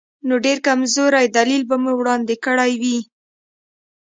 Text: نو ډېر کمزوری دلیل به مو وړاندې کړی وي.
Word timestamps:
نو 0.27 0.35
ډېر 0.45 0.57
کمزوری 0.67 1.25
دلیل 1.37 1.61
به 1.69 1.75
مو 1.83 1.91
وړاندې 1.97 2.35
کړی 2.45 2.71
وي. 2.81 2.99